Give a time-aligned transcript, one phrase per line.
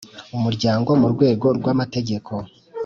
[0.37, 2.33] Umuryango mu rwego rw amategeko